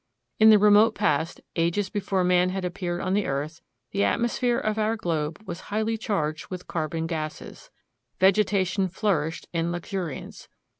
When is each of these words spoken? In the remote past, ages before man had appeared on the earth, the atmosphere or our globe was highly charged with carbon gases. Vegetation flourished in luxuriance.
In 0.39 0.49
the 0.49 0.57
remote 0.57 0.95
past, 0.95 1.41
ages 1.55 1.91
before 1.91 2.23
man 2.23 2.49
had 2.49 2.65
appeared 2.65 3.01
on 3.01 3.13
the 3.13 3.27
earth, 3.27 3.61
the 3.91 4.03
atmosphere 4.03 4.57
or 4.57 4.79
our 4.79 4.95
globe 4.95 5.39
was 5.45 5.59
highly 5.69 5.95
charged 5.95 6.47
with 6.47 6.65
carbon 6.67 7.05
gases. 7.05 7.69
Vegetation 8.19 8.87
flourished 8.87 9.47
in 9.53 9.71
luxuriance. 9.71 10.47